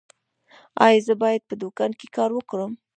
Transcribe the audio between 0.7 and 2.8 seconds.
ایا زه باید په دوکان کې کار وکړم؟